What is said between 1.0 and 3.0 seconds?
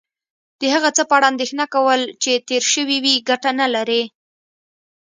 په اړه اندېښنه کول چې تیر شوي